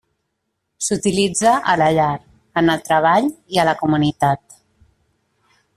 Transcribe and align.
S'utilitza 0.85 1.51
a 1.73 1.75
la 1.81 1.89
llar, 1.97 2.15
en 2.63 2.75
el 2.77 2.83
treball 2.89 3.31
i 3.57 3.61
a 3.61 3.67
la 3.71 3.79
comunitat. 3.83 4.61